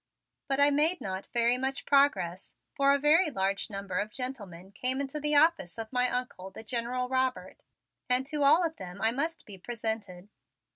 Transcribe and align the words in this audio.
But 0.47 0.59
I 0.59 0.71
made 0.71 0.99
not 0.99 1.27
very 1.31 1.59
much 1.59 1.85
progress, 1.85 2.55
for 2.73 2.91
a 2.91 2.97
very 2.97 3.29
large 3.29 3.69
number 3.69 3.99
of 3.99 4.09
gentlemen 4.09 4.71
came 4.71 4.99
into 4.99 5.19
the 5.19 5.35
office 5.35 5.77
of 5.77 5.93
my 5.93 6.09
Uncle, 6.09 6.49
the 6.49 6.63
General 6.63 7.07
Robert, 7.07 7.63
and 8.09 8.25
to 8.25 8.41
all 8.41 8.65
of 8.65 8.77
them 8.77 8.99
I 8.99 9.11
must 9.11 9.45
be 9.45 9.59
presented. 9.59 10.29